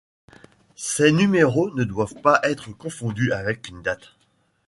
[0.75, 4.13] Ces numéros ne doivent pas être confondu avec une date.